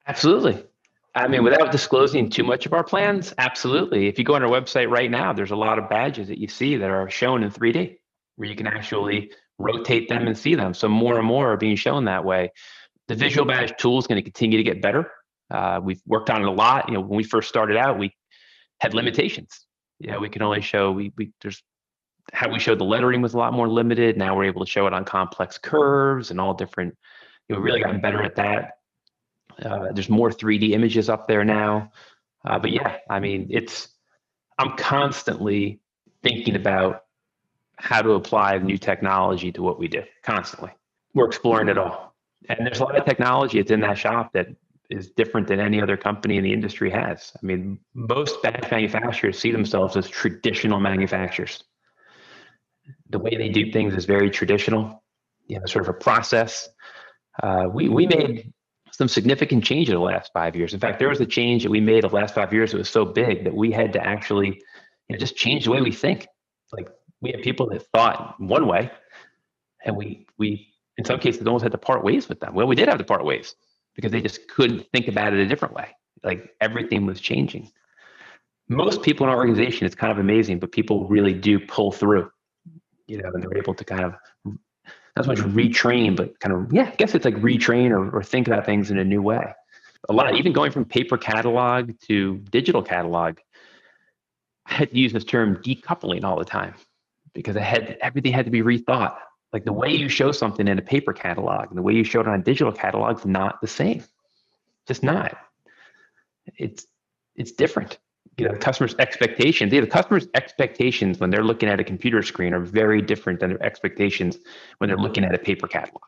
[0.08, 0.64] Absolutely.
[1.18, 4.06] I mean, without disclosing too much of our plans, absolutely.
[4.06, 6.48] If you go on our website right now, there's a lot of badges that you
[6.48, 7.96] see that are shown in 3D,
[8.36, 10.74] where you can actually rotate them and see them.
[10.74, 12.52] So more and more are being shown that way.
[13.08, 15.10] The visual badge tool is going to continue to get better.
[15.50, 16.88] Uh, we've worked on it a lot.
[16.88, 18.14] You know, when we first started out, we
[18.80, 19.66] had limitations.
[19.98, 21.62] Yeah, we can only show we we there's
[22.32, 24.16] how we showed the lettering was a lot more limited.
[24.16, 26.94] Now we're able to show it on complex curves and all different.
[27.48, 28.77] You know, really gotten better at that.
[29.62, 31.90] Uh, there's more 3D images up there now.
[32.44, 33.88] Uh, but yeah, I mean, it's
[34.58, 35.80] I'm constantly
[36.22, 37.04] thinking about
[37.76, 40.02] how to apply new technology to what we do.
[40.22, 40.70] Constantly,
[41.14, 42.14] we're exploring it all,
[42.48, 44.48] and there's a lot of technology that's in that shop that
[44.90, 47.32] is different than any other company in the industry has.
[47.36, 51.62] I mean, most badge manufacturers see themselves as traditional manufacturers.
[53.10, 55.02] The way they do things is very traditional,
[55.46, 56.68] you know, sort of a process.
[57.42, 58.52] Uh, we we made
[58.98, 60.74] some significant change in the last five years.
[60.74, 62.90] In fact, there was a change that we made the last five years that was
[62.90, 66.26] so big that we had to actually you know, just change the way we think.
[66.72, 66.88] Like
[67.20, 68.90] we had people that thought one way,
[69.84, 72.54] and we we in some cases almost had to part ways with them.
[72.54, 73.54] Well, we did have to part ways
[73.94, 75.94] because they just couldn't think about it a different way.
[76.24, 77.70] Like everything was changing.
[78.68, 82.28] Most people in our organization, it's kind of amazing, but people really do pull through,
[83.06, 84.14] you know, and they're able to kind of
[85.26, 88.46] not much retrain, but kind of, yeah, I guess it's like retrain or, or think
[88.46, 89.54] about things in a new way.
[90.08, 93.38] A lot, even going from paper catalog to digital catalog,
[94.66, 96.74] I had to use this term decoupling all the time
[97.34, 99.16] because I had everything had to be rethought
[99.52, 102.20] like the way you show something in a paper catalog and the way you show
[102.20, 104.04] it on a digital catalog is not the same.
[104.86, 105.36] Just not.
[106.56, 106.86] It's
[107.34, 107.98] it's different.
[108.36, 109.72] You know, customers' expectations.
[109.72, 113.50] Yeah, the customers' expectations when they're looking at a computer screen are very different than
[113.50, 114.38] their expectations
[114.78, 116.02] when they're looking at a paper catalog.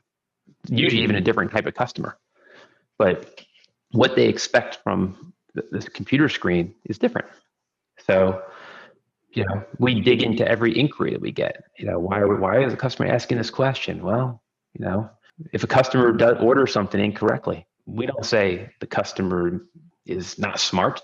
[0.68, 2.18] Usually, even a different type of customer.
[2.98, 3.40] But
[3.92, 5.32] what they expect from
[5.70, 7.28] this computer screen is different.
[8.06, 8.42] So,
[9.32, 11.64] you know, we dig into every inquiry that we get.
[11.78, 14.02] You know, why are why is the customer asking this question?
[14.02, 14.42] Well,
[14.78, 15.10] you know,
[15.52, 19.66] if a customer does order something incorrectly, we don't say the customer
[20.06, 21.00] is not smart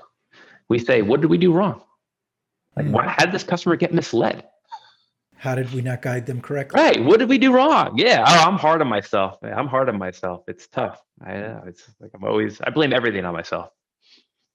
[0.68, 1.83] we say, what did we do wrong?
[2.76, 4.44] Like, why, how did this customer get misled?
[5.38, 6.81] How did we not guide them correctly?
[6.81, 7.05] Right.
[7.05, 7.96] What did we do wrong?
[7.96, 8.24] Yeah.
[8.26, 9.38] Oh, I'm hard on myself.
[9.42, 10.44] I'm hard on myself.
[10.48, 11.00] It's tough.
[11.24, 11.62] I know.
[11.66, 13.70] It's like I'm always, I blame everything on myself.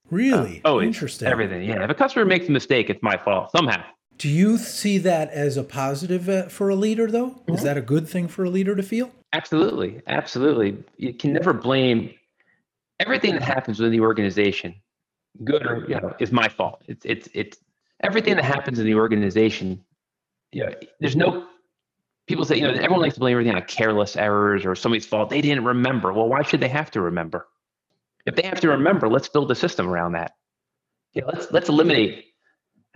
[0.09, 0.61] Really?
[0.65, 1.27] Uh, Interesting.
[1.27, 1.63] Everything.
[1.63, 1.83] Yeah.
[1.83, 3.83] If a customer makes a mistake, it's my fault somehow.
[4.17, 7.29] Do you see that as a positive uh, for a leader, though?
[7.29, 7.53] Mm-hmm.
[7.53, 9.11] Is that a good thing for a leader to feel?
[9.33, 10.01] Absolutely.
[10.07, 10.83] Absolutely.
[10.97, 12.13] You can never blame
[12.99, 14.75] everything that happens within the organization
[15.43, 16.83] good or you know is my fault.
[16.87, 17.57] It's it's it's
[18.01, 19.83] everything that happens in the organization.
[20.51, 21.47] Yeah, you know, there's no
[22.27, 25.29] people say you know everyone likes to blame everything on careless errors or somebody's fault.
[25.29, 26.13] They didn't remember.
[26.13, 27.47] Well, why should they have to remember?
[28.25, 30.33] If they have to remember, let's build a system around that.
[31.13, 32.25] Yeah, let's let's eliminate.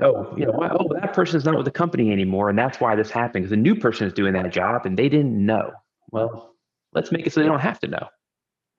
[0.02, 3.10] Oh, you know, oh, that person's not with the company anymore, and that's why this
[3.10, 5.71] happened because a new person is doing that job and they didn't know.
[6.12, 6.54] Well,
[6.93, 8.08] let's make it so they don't have to know.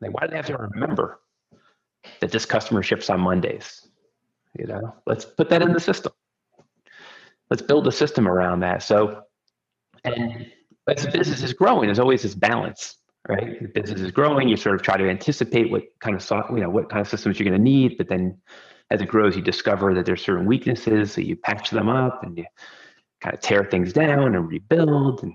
[0.01, 1.19] Like, why do they have to remember?
[2.21, 3.88] That this customer ships on Mondays.
[4.59, 6.12] You know, let's put that in the system.
[7.51, 8.83] Let's build a system around that.
[8.83, 9.23] So,
[10.05, 10.51] and
[10.88, 12.97] as the business is growing, there's always this balance,
[13.29, 13.61] right?
[13.61, 14.49] The business is growing.
[14.49, 17.38] You sort of try to anticipate what kind of you know, what kind of systems
[17.38, 18.38] you're going to need, but then
[18.90, 22.38] as it grows, you discover that there's certain weaknesses, so you patch them up and
[22.38, 22.45] you
[23.21, 25.35] kind of tear things down and rebuild, and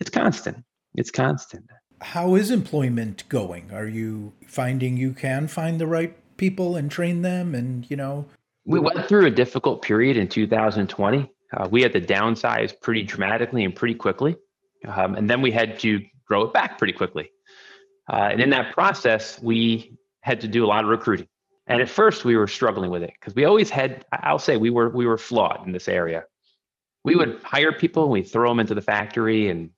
[0.00, 0.64] it's constant.
[0.96, 1.64] It's constant
[2.00, 3.70] how is employment going?
[3.72, 8.26] Are you finding you can find the right people and train them and, you know?
[8.66, 11.30] We went through a difficult period in 2020.
[11.56, 14.36] Uh, we had to downsize pretty dramatically and pretty quickly.
[14.86, 17.30] Um, and then we had to grow it back pretty quickly.
[18.10, 21.28] Uh, and in that process, we had to do a lot of recruiting.
[21.66, 24.04] And at first, we were struggling with it because we always had.
[24.12, 26.24] I'll say we were we were flawed in this area.
[27.04, 29.70] We would hire people, and we'd throw them into the factory, and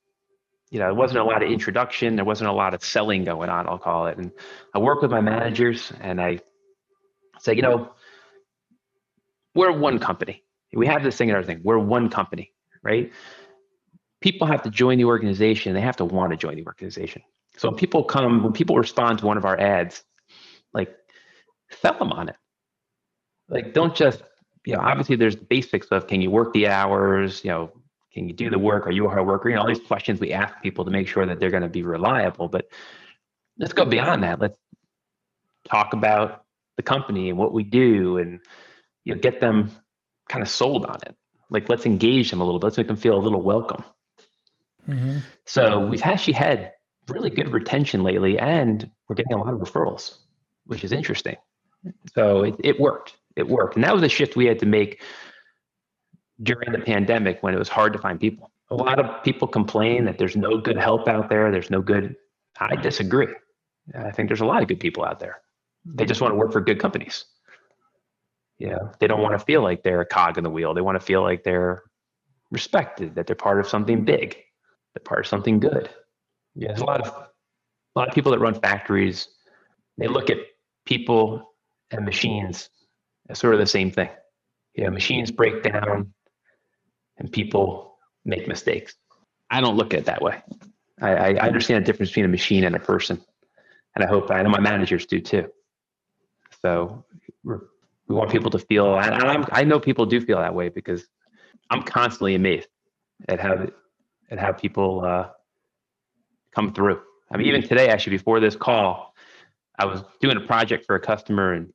[0.70, 2.16] you know, there wasn't a lot of introduction.
[2.16, 4.18] There wasn't a lot of selling going on, I'll call it.
[4.18, 4.32] And
[4.74, 6.40] I work with my managers and I
[7.38, 7.92] say, you know,
[9.54, 10.42] we're one company.
[10.72, 11.62] We have this thing and everything.
[11.64, 12.52] We're one company,
[12.82, 13.12] right?
[14.20, 15.72] People have to join the organization.
[15.74, 17.22] They have to want to join the organization.
[17.56, 20.02] So when people come, when people respond to one of our ads,
[20.74, 20.94] like
[21.70, 22.36] sell them on it.
[23.48, 24.22] Like don't just,
[24.64, 27.72] you know, obviously there's the basics of can you work the hours, you know,
[28.16, 28.86] can you do the work?
[28.86, 29.50] Are you a hard worker?
[29.50, 31.68] You know, all these questions we ask people to make sure that they're going to
[31.68, 32.48] be reliable.
[32.48, 32.68] But
[33.58, 34.40] let's go beyond that.
[34.40, 34.58] Let's
[35.68, 36.42] talk about
[36.78, 38.40] the company and what we do and
[39.04, 39.70] you know, get them
[40.30, 41.14] kind of sold on it.
[41.50, 42.68] Like let's engage them a little bit.
[42.68, 43.84] Let's make them feel a little welcome.
[44.88, 45.18] Mm-hmm.
[45.44, 46.72] So we've actually had
[47.08, 50.16] really good retention lately, and we're getting a lot of referrals,
[50.64, 51.36] which is interesting.
[52.14, 53.18] So it, it worked.
[53.36, 53.74] It worked.
[53.74, 55.02] And that was a shift we had to make
[56.42, 58.50] during the pandemic when it was hard to find people.
[58.70, 61.50] A lot of people complain that there's no good help out there.
[61.50, 62.16] There's no good.
[62.58, 63.28] I disagree.
[63.94, 65.40] I think there's a lot of good people out there.
[65.84, 67.24] They just want to work for good companies.
[68.58, 68.78] Yeah.
[69.00, 70.74] they don't want to feel like they're a cog in the wheel.
[70.74, 71.82] They want to feel like they're
[72.50, 74.36] respected, that they're part of something big,
[74.94, 75.90] they're part of something good.
[76.54, 79.28] Yeah, there's a lot of a lot of people that run factories.
[79.98, 80.38] They look at
[80.86, 81.54] people
[81.90, 82.70] and machines
[83.28, 84.08] as sort of the same thing.
[84.76, 86.12] Know, machines break down
[87.18, 88.94] and people make mistakes.
[89.50, 90.42] I don't look at it that way.
[91.00, 93.22] I, I understand the difference between a machine and a person,
[93.94, 95.48] and I hope I know my managers do too.
[96.62, 97.04] So
[97.44, 101.06] we want people to feel, and I'm, I know people do feel that way because
[101.70, 102.68] I'm constantly amazed
[103.28, 103.66] at how
[104.30, 105.28] at how people uh,
[106.54, 107.00] come through.
[107.30, 109.14] I mean, even today, actually, before this call,
[109.78, 111.72] I was doing a project for a customer, and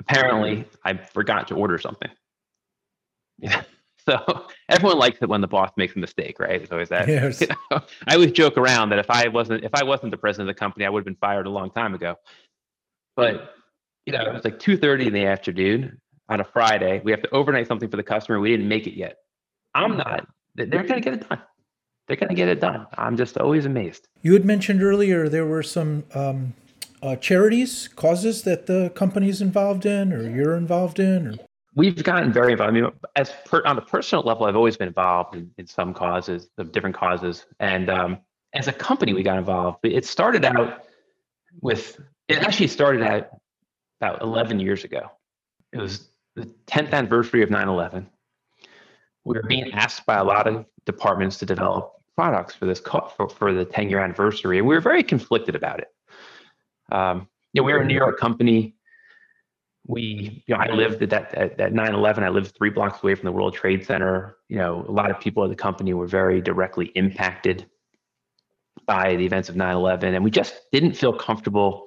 [0.00, 2.10] apparently, I forgot to order something.
[3.38, 3.64] Yeah.
[4.08, 6.62] So everyone likes it when the boss makes a mistake, right?
[6.62, 7.08] It's always that.
[7.08, 7.40] Yes.
[7.40, 10.48] You know, I always joke around that if I wasn't if I wasn't the president
[10.48, 12.16] of the company, I would have been fired a long time ago.
[13.16, 13.54] But
[14.04, 17.00] you know, it's like two thirty in the afternoon on a Friday.
[17.04, 18.40] We have to overnight something for the customer.
[18.40, 19.18] We didn't make it yet.
[19.74, 20.26] I'm not.
[20.54, 21.42] They're going to get it done.
[22.06, 22.86] They're going to get it done.
[22.96, 24.08] I'm just always amazed.
[24.22, 26.54] You had mentioned earlier there were some um,
[27.02, 31.34] uh, charities, causes that the company is involved in, or you're involved in, or
[31.76, 32.70] we've gotten very involved.
[32.70, 35.94] I mean, as per, on a personal level, I've always been involved in, in some
[35.94, 38.18] causes, of different causes, and um,
[38.54, 39.78] as a company, we got involved.
[39.84, 40.84] It started out
[41.60, 43.28] with it actually started out
[44.00, 45.10] about 11 years ago.
[45.72, 48.08] It was the 10th anniversary of 9 11.
[49.24, 53.28] We were being asked by a lot of departments to develop products for this for,
[53.28, 55.88] for the 10 year anniversary, and we were very conflicted about it.
[56.90, 58.75] Um, you know, we were a New York company.
[59.88, 62.22] We, you know, I lived at that at, at 9/11.
[62.22, 64.36] I lived three blocks away from the World Trade Center.
[64.48, 67.66] You know, a lot of people at the company were very directly impacted
[68.86, 71.86] by the events of 9/11, and we just didn't feel comfortable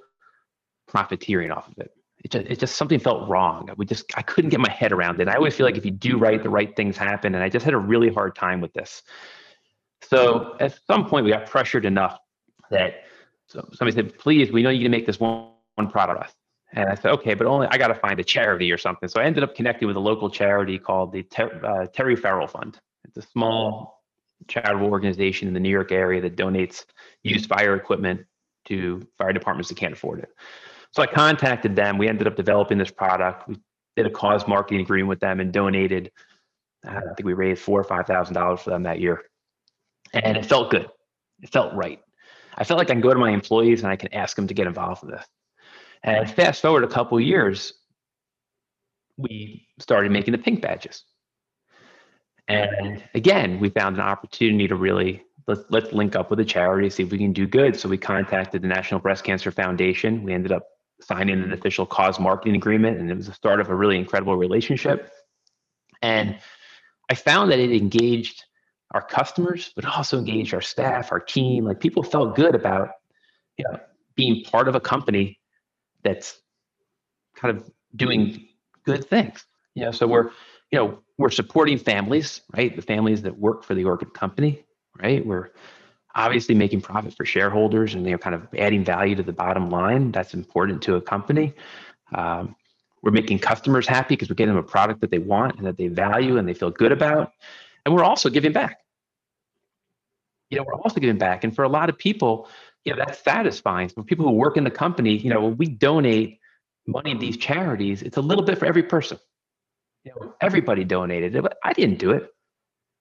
[0.87, 1.91] profiteering off of it.
[2.23, 3.69] It just, it just something felt wrong.
[3.77, 5.27] We just I couldn't get my head around it.
[5.27, 7.65] I always feel like if you do right, the right things happen, and I just
[7.65, 9.03] had a really hard time with this.
[10.03, 12.17] So at some point, we got pressured enough
[12.71, 13.03] that
[13.47, 16.33] somebody said, "Please, we know you can make this one, one product."
[16.73, 19.19] And I said, "Okay, but only I got to find a charity or something." So
[19.19, 22.79] I ended up connecting with a local charity called the Ter- uh, Terry Farrell Fund.
[23.05, 24.03] It's a small
[24.47, 26.85] charitable organization in the New York area that donates
[27.23, 28.21] used fire equipment
[28.65, 30.29] to fire departments that can't afford it.
[30.91, 31.97] So I contacted them.
[31.97, 33.47] We ended up developing this product.
[33.47, 33.57] We
[33.95, 36.11] did a cause marketing agreement with them and donated.
[36.85, 39.23] I think we raised four or five thousand dollars for them that year,
[40.13, 40.87] and it felt good.
[41.41, 41.99] It felt right.
[42.55, 44.53] I felt like I can go to my employees and I can ask them to
[44.53, 45.25] get involved with this.
[46.03, 47.73] And fast forward a couple years,
[49.17, 51.03] we started making the pink badges.
[52.47, 56.89] And again, we found an opportunity to really let's let's link up with a charity,
[56.89, 57.79] see if we can do good.
[57.79, 60.23] So we contacted the National Breast Cancer Foundation.
[60.23, 60.63] We ended up
[61.01, 64.35] signing an official cause marketing agreement, and it was the start of a really incredible
[64.35, 65.11] relationship.
[66.01, 66.39] And
[67.09, 68.43] I found that it engaged
[68.91, 71.65] our customers, but also engaged our staff, our team.
[71.65, 72.89] Like people felt good about,
[73.57, 73.79] you know,
[74.15, 75.38] being part of a company
[76.03, 76.39] that's
[77.35, 78.47] kind of doing
[78.85, 79.45] good things.
[79.75, 80.31] You know, so we're,
[80.71, 82.75] you know, we're supporting families, right?
[82.75, 84.63] The families that work for the organ company,
[85.01, 85.25] right?
[85.25, 85.51] We're
[86.15, 89.69] obviously making profit for shareholders and you know kind of adding value to the bottom
[89.69, 91.53] line that's important to a company
[92.13, 92.55] um,
[93.01, 95.77] we're making customers happy because we're getting them a product that they want and that
[95.77, 97.31] they value and they feel good about
[97.85, 98.79] and we're also giving back
[100.49, 102.49] you know we're also giving back and for a lot of people
[102.85, 105.67] you know that's satisfying for people who work in the company you know when we
[105.67, 106.39] donate
[106.87, 109.17] money to these charities it's a little bit for every person.
[110.03, 112.29] You know everybody donated it but i didn't do it.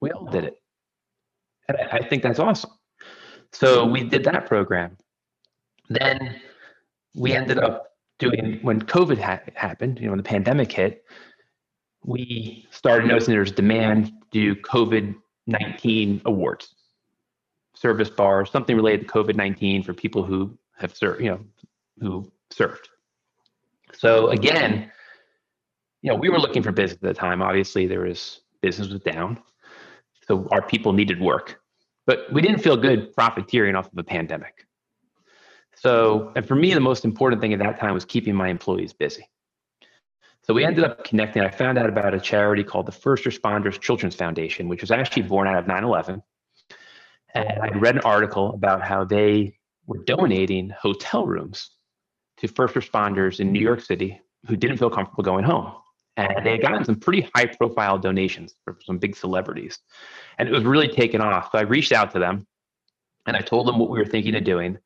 [0.00, 0.56] We all did it.
[1.68, 2.70] And I, I think that's awesome.
[3.52, 4.96] So we did that program.
[5.88, 6.40] Then
[7.14, 7.88] we ended up
[8.18, 11.04] doing when COVID ha- happened, you know, when the pandemic hit,
[12.04, 15.14] we started noticing there was demand to do COVID
[15.46, 16.74] 19 awards,
[17.78, 21.40] service bar, something related to COVID 19 for people who have served, you know,
[22.00, 22.88] who served.
[23.94, 24.90] So again,
[26.02, 27.42] you know, we were looking for business at the time.
[27.42, 29.40] Obviously, there was business was down.
[30.26, 31.60] So our people needed work.
[32.06, 34.66] But we didn't feel good profiteering off of a pandemic.
[35.76, 38.92] So, and for me, the most important thing at that time was keeping my employees
[38.92, 39.28] busy.
[40.42, 41.42] So we ended up connecting.
[41.42, 45.22] I found out about a charity called the First Responders Children's Foundation, which was actually
[45.22, 46.22] born out of 9 11.
[47.34, 51.70] And I read an article about how they were donating hotel rooms
[52.38, 55.72] to first responders in New York City who didn't feel comfortable going home.
[56.16, 59.78] And they had gotten some pretty high profile donations from some big celebrities
[60.38, 61.50] and it was really taken off.
[61.52, 62.46] So I reached out to them
[63.26, 64.78] and I told them what we were thinking of doing,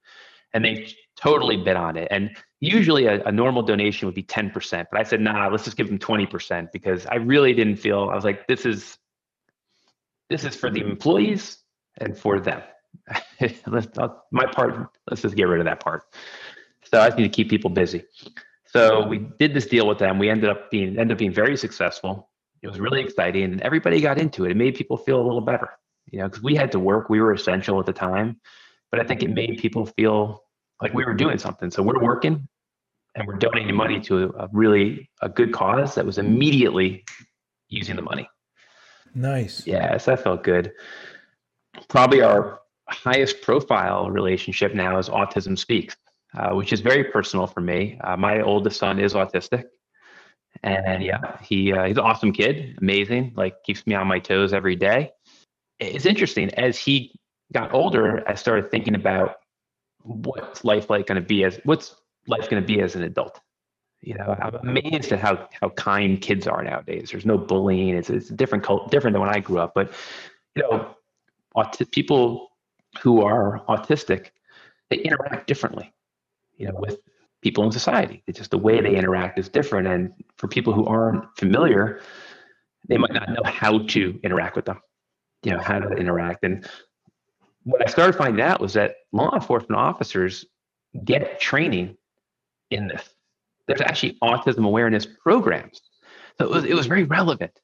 [0.52, 2.08] and they totally bid on it.
[2.10, 5.76] And usually a, a normal donation would be 10%, but I said, nah, let's just
[5.76, 8.98] give them 20% because I really didn't feel, I was like, this is,
[10.28, 10.90] this is for the mm-hmm.
[10.90, 11.58] employees
[11.98, 12.62] and for them.
[13.66, 13.88] let's,
[14.30, 16.04] my part, let's just get rid of that part.
[16.84, 18.04] So I just need to keep people busy.
[18.66, 20.18] So we did this deal with them.
[20.18, 22.30] We ended up being ended up being very successful.
[22.62, 24.52] It was really exciting, and everybody got into it.
[24.52, 25.68] It made people feel a little better,
[26.10, 27.10] you know, because we had to work.
[27.10, 28.40] We were essential at the time,
[28.90, 30.44] but I think it made people feel
[30.80, 31.70] like we were doing something.
[31.70, 32.48] So we're working,
[33.14, 37.04] and we're donating money to a really a good cause that was immediately
[37.68, 38.28] using the money.
[39.14, 39.66] Nice.
[39.66, 40.72] Yes, that felt good.
[41.88, 45.96] Probably our highest profile relationship now is Autism Speaks,
[46.36, 47.98] uh, which is very personal for me.
[48.02, 49.64] Uh, my oldest son is autistic.
[50.62, 53.32] And yeah, he uh, he's an awesome kid, amazing.
[53.36, 55.10] Like keeps me on my toes every day.
[55.80, 57.14] It's interesting as he
[57.52, 59.36] got older, I started thinking about
[60.02, 61.94] what's life like going to be as what's
[62.26, 63.40] life going to be as an adult.
[64.00, 67.10] You know, I'm amazed at how how kind kids are nowadays.
[67.12, 67.90] There's no bullying.
[67.90, 69.72] It's it's different cult, different than when I grew up.
[69.74, 69.92] But
[70.56, 70.96] you know,
[71.54, 72.50] aut- people
[73.02, 74.30] who are autistic,
[74.90, 75.92] they interact differently.
[76.56, 77.00] You know, with
[77.42, 78.22] people in society.
[78.26, 79.88] It's just the way they interact is different.
[79.88, 82.00] And for people who aren't familiar,
[82.88, 84.78] they might not know how to interact with them,
[85.42, 86.44] you know, how to interact.
[86.44, 86.66] And
[87.64, 90.44] what I started finding out was that law enforcement officers
[91.04, 91.96] get training
[92.70, 93.08] in this.
[93.66, 95.80] There's actually autism awareness programs.
[96.38, 97.58] So it was, it was very relevant.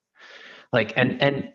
[0.73, 1.53] Like, and, and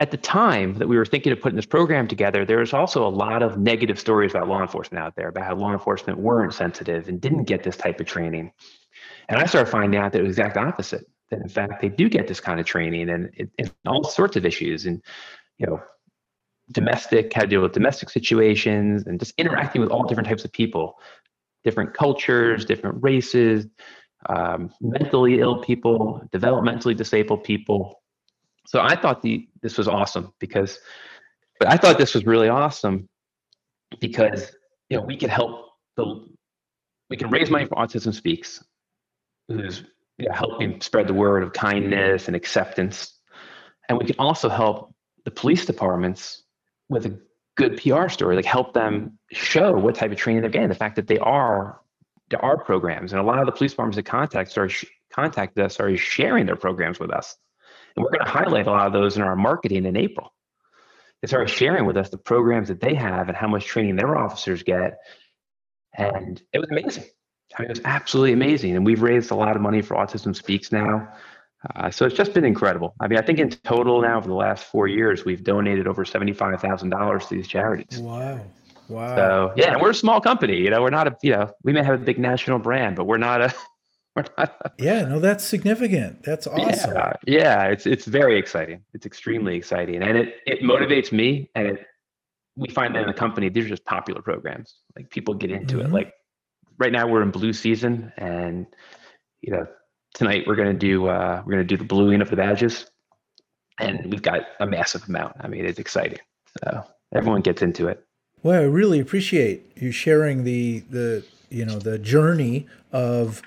[0.00, 3.06] at the time that we were thinking of putting this program together, there was also
[3.06, 6.54] a lot of negative stories about law enforcement out there, about how law enforcement weren't
[6.54, 8.52] sensitive and didn't get this type of training.
[9.28, 11.06] And I started finding out that it was the exact opposite.
[11.30, 14.44] That in fact they do get this kind of training and in all sorts of
[14.44, 15.02] issues and
[15.56, 15.80] you know
[16.70, 20.52] domestic, how to deal with domestic situations, and just interacting with all different types of
[20.52, 20.98] people,
[21.64, 23.66] different cultures, different races,
[24.28, 28.01] um, mentally ill people, developmentally disabled people.
[28.66, 30.78] So I thought the this was awesome because,
[31.58, 33.08] but I thought this was really awesome
[34.00, 34.52] because
[34.88, 36.26] you know we could help the
[37.10, 38.64] we can raise money for Autism Speaks,
[39.48, 39.84] who's
[40.18, 43.18] you know, helping spread the word of kindness and acceptance,
[43.88, 44.94] and we can also help
[45.24, 46.42] the police departments
[46.88, 47.18] with a
[47.56, 50.68] good PR story, like help them show what type of training they're getting.
[50.68, 51.80] The fact that they are
[52.30, 54.70] there are programs, and a lot of the police departments that contact are
[55.62, 57.36] us are sharing their programs with us,
[57.96, 60.32] and we're going to highlight a lot of those in our marketing in April.
[61.20, 64.16] They started sharing with us the programs that they have and how much training their
[64.16, 64.98] officers get,
[65.96, 67.04] and it was amazing.
[67.56, 70.34] I mean, it was absolutely amazing, and we've raised a lot of money for Autism
[70.34, 71.12] Speaks now.
[71.76, 72.94] Uh, so it's just been incredible.
[73.00, 76.04] I mean, I think in total now over the last four years, we've donated over
[76.04, 77.98] seventy-five thousand dollars to these charities.
[77.98, 78.40] Wow.
[78.88, 79.16] Wow.
[79.16, 80.56] So yeah, we're a small company.
[80.56, 83.04] You know, we're not a you know we may have a big national brand, but
[83.04, 83.52] we're not a we're not.
[83.52, 83.71] A,
[84.78, 86.22] yeah, no, that's significant.
[86.22, 86.94] That's awesome.
[86.94, 88.82] Yeah, yeah, it's it's very exciting.
[88.92, 91.50] It's extremely exciting, and it it motivates me.
[91.54, 91.86] And it
[92.56, 94.74] we find that in the company, these are just popular programs.
[94.96, 95.86] Like people get into mm-hmm.
[95.86, 95.92] it.
[95.92, 96.12] Like
[96.78, 98.66] right now, we're in blue season, and
[99.40, 99.66] you know
[100.14, 102.86] tonight we're going to do uh, we're going to do the bluing of the badges,
[103.78, 105.36] and we've got a massive amount.
[105.40, 106.20] I mean, it's exciting.
[106.62, 106.84] So
[107.14, 108.04] everyone gets into it.
[108.42, 113.42] Well, I really appreciate you sharing the the you know the journey of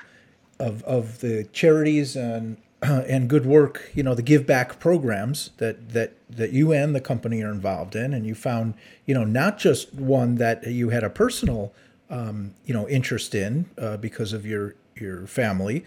[0.59, 5.89] of of the charities and and good work, you know, the give back programs that
[5.89, 8.73] that that you and the company are involved in, and you found,
[9.05, 11.73] you know, not just one that you had a personal,
[12.09, 15.85] um, you know, interest in uh, because of your your family,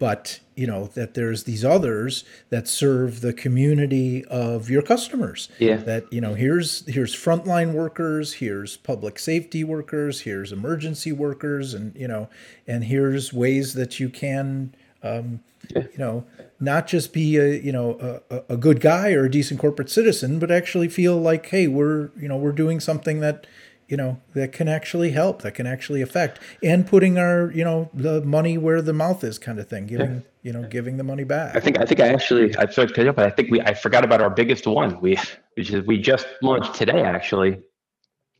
[0.00, 5.76] but you know that there's these others that serve the community of your customers yeah
[5.76, 11.94] that you know here's here's frontline workers here's public safety workers here's emergency workers and
[11.94, 12.28] you know
[12.66, 14.74] and here's ways that you can
[15.04, 15.40] um,
[15.70, 15.82] yeah.
[15.82, 16.24] you know
[16.58, 20.38] not just be a you know a, a good guy or a decent corporate citizen
[20.38, 23.46] but actually feel like hey we're you know we're doing something that
[23.90, 27.90] you know that can actually help that can actually affect and putting our you know
[27.92, 30.20] the money where the mouth is kind of thing giving yeah.
[30.42, 32.94] you know giving the money back i think i think i actually i'm sorry to
[32.94, 35.18] cut you up but i think we i forgot about our biggest one we
[35.56, 37.60] which is we just launched today actually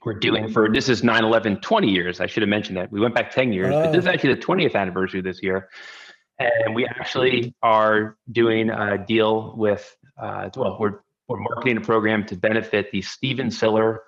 [0.04, 3.14] we're doing for this is 9-11 20 years i should have mentioned that we went
[3.14, 3.82] back 10 years oh.
[3.82, 4.10] but this is oh.
[4.10, 5.68] actually the 20th anniversary this year
[6.38, 12.26] and we actually are doing a deal with uh, well we're we're marketing a program
[12.26, 14.02] to benefit the Stephen Siller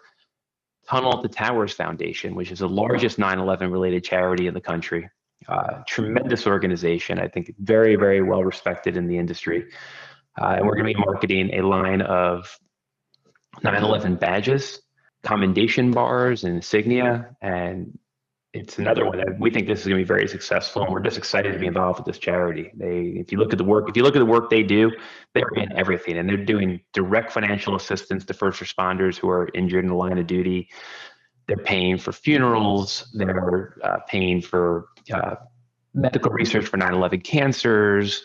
[0.92, 5.08] Tunnel to Towers Foundation, which is the largest 9 11 related charity in the country.
[5.48, 7.18] Uh, tremendous organization.
[7.18, 9.70] I think very, very well respected in the industry.
[10.38, 12.58] Uh, and we're going to be marketing a line of
[13.62, 14.82] 9 11 badges,
[15.22, 17.98] commendation bars, and insignia, and
[18.54, 21.00] it's another one that we think this is going to be very successful and we're
[21.00, 22.70] just excited to be involved with this charity.
[22.74, 24.92] They if you look at the work if you look at the work they do
[25.34, 29.84] they're in everything and they're doing direct financial assistance to first responders who are injured
[29.84, 30.68] in the line of duty.
[31.46, 33.10] They're paying for funerals.
[33.14, 35.36] They're uh, paying for uh,
[35.94, 38.24] medical research for 9-11 cancers.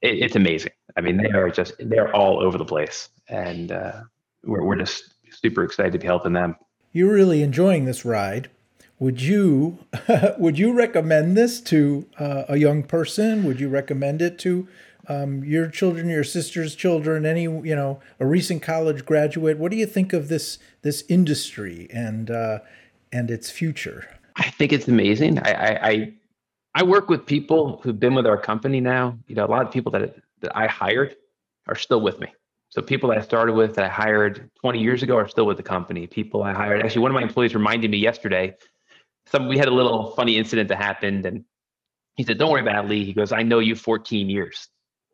[0.00, 0.72] It, it's amazing.
[0.96, 4.00] I mean they are just they're all over the place and uh,
[4.44, 6.56] we're, we're just super excited to be helping them.
[6.92, 8.48] You're really enjoying this ride
[8.98, 9.78] would you
[10.38, 13.44] would you recommend this to uh, a young person?
[13.44, 14.68] Would you recommend it to
[15.08, 19.58] um, your children, your sister's children, any you know, a recent college graduate?
[19.58, 22.58] What do you think of this this industry and uh,
[23.12, 24.08] and its future?
[24.36, 25.38] I think it's amazing.
[25.40, 26.12] I, I, I
[26.74, 29.18] I work with people who've been with our company now.
[29.26, 31.16] You know, a lot of people that that I hired
[31.66, 32.28] are still with me.
[32.70, 35.56] So people that I started with that I hired 20 years ago are still with
[35.56, 36.06] the company.
[36.06, 36.84] People I hired.
[36.84, 38.54] Actually, one of my employees reminded me yesterday
[39.30, 41.44] some we had a little funny incident that happened and
[42.18, 43.04] he said, Don't worry about it, Lee.
[43.04, 44.68] He goes, I know you 14 years.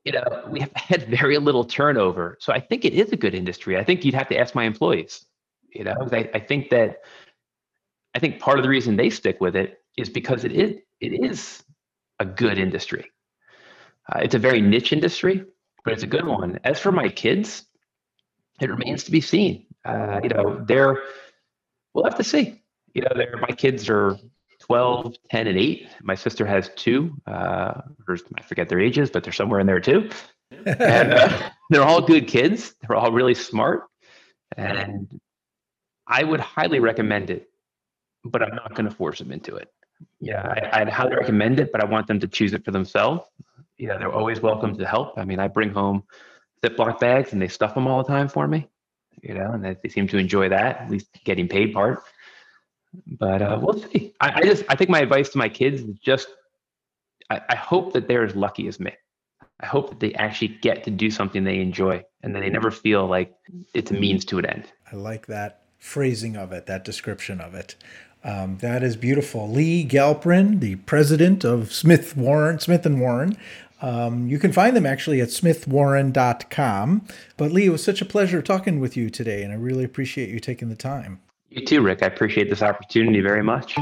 [0.04, 2.36] You know, we have had very little turnover.
[2.40, 3.78] So I think it is a good industry.
[3.78, 5.24] I think you'd have to ask my employees.
[5.70, 6.98] You know, I, I think that
[8.14, 11.12] I think part of the reason they stick with it is because it is it
[11.12, 11.62] is
[12.20, 13.10] a good industry.
[14.10, 15.44] Uh, it's a very niche industry,
[15.84, 16.60] but it's a good one.
[16.64, 17.64] As for my kids,
[18.60, 19.66] it remains to be seen.
[19.84, 21.02] Uh, you know, they're
[21.92, 22.62] we'll have to see
[22.94, 24.16] you know, they're my kids are
[24.60, 25.88] 12, 10, and 8.
[26.02, 27.14] My sister has two.
[27.26, 30.08] Uh, I forget their ages, but they're somewhere in there too.
[30.64, 32.74] and uh, they're all good kids.
[32.80, 33.84] They're all really smart.
[34.56, 35.20] And
[36.06, 37.50] I would highly recommend it,
[38.24, 39.68] but I'm not going to force them into it.
[40.20, 43.28] Yeah, I, I'd highly recommend it, but I want them to choose it for themselves.
[43.78, 45.18] Yeah, they're always welcome to help.
[45.18, 46.04] I mean, I bring home
[46.62, 48.68] Ziploc bags and they stuff them all the time for me,
[49.22, 52.02] you know, and they, they seem to enjoy that, at least getting paid part.
[53.06, 54.14] But uh, we'll see.
[54.20, 56.28] I, I just, I think my advice to my kids is just,
[57.30, 58.92] I, I hope that they're as lucky as me.
[59.60, 62.70] I hope that they actually get to do something they enjoy and that they never
[62.70, 63.34] feel like
[63.72, 64.72] it's a means to an end.
[64.90, 67.76] I like that phrasing of it, that description of it.
[68.24, 69.48] Um, that is beautiful.
[69.50, 73.36] Lee Galperin, the president of Smith Warren, Smith and Warren.
[73.82, 77.06] Um, you can find them actually at smithwarren.com.
[77.36, 80.30] But Lee, it was such a pleasure talking with you today, and I really appreciate
[80.30, 81.20] you taking the time.
[81.54, 82.02] You too, Rick.
[82.02, 83.76] I appreciate this opportunity very much.